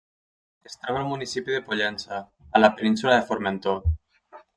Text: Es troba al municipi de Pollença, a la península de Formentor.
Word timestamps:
Es 0.69 0.77
troba 0.85 1.01
al 1.03 1.09
municipi 1.09 1.53
de 1.55 1.59
Pollença, 1.67 2.21
a 2.57 2.63
la 2.63 2.71
península 2.79 3.13
de 3.17 3.27
Formentor. 3.29 3.79